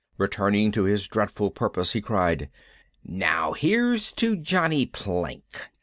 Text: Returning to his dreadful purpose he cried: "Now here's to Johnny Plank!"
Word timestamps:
Returning 0.17 0.71
to 0.71 0.85
his 0.85 1.07
dreadful 1.07 1.51
purpose 1.51 1.91
he 1.93 2.01
cried: 2.01 2.49
"Now 3.05 3.53
here's 3.53 4.11
to 4.13 4.35
Johnny 4.35 4.87
Plank!" 4.87 5.69